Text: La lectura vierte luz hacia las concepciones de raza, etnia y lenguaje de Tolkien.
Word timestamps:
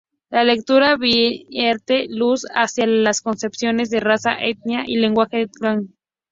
La 0.31 0.43
lectura 0.43 0.97
vierte 0.97 2.07
luz 2.09 2.47
hacia 2.55 2.87
las 2.87 3.21
concepciones 3.21 3.91
de 3.91 3.99
raza, 3.99 4.33
etnia 4.43 4.81
y 4.87 4.95
lenguaje 4.97 5.37
de 5.37 5.47
Tolkien. 5.47 5.95